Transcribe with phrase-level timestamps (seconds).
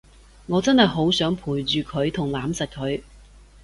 [0.47, 3.03] 我真係好想陪住佢同攬實佢